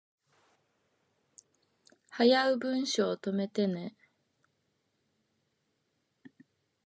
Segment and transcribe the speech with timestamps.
[2.09, 3.95] 早う文章溜めてね